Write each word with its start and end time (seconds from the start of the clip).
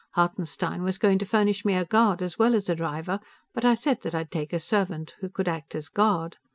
Hartenstein 0.13 0.81
was 0.81 0.97
going 0.97 1.19
to 1.19 1.27
furnish 1.27 1.63
me 1.63 1.75
a 1.75 1.85
guard 1.85 2.23
as 2.23 2.39
well 2.39 2.55
as 2.55 2.67
a 2.67 2.75
driver, 2.75 3.19
but 3.53 3.63
I 3.63 3.75
said 3.75 4.01
that 4.01 4.15
I 4.15 4.21
would 4.21 4.31
take 4.31 4.51
a 4.51 4.59
servant, 4.59 5.13
who 5.19 5.29
could 5.29 5.47
act 5.47 5.75
as 5.75 5.89
guard. 5.89 6.37